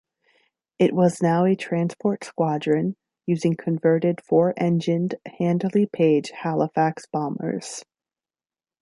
It 0.79 0.95
was 0.95 1.21
now 1.21 1.45
a 1.45 1.55
transport 1.55 2.23
squadron 2.23 2.95
using 3.27 3.55
converted 3.55 4.19
four-engined 4.23 5.13
Handley 5.37 5.85
Page 5.85 6.31
Halifax 6.31 7.05
bombers. 7.05 7.85